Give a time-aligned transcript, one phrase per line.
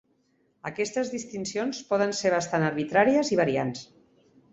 [0.69, 3.85] Aquestes distincions poden ser bastant arbitràries i variants.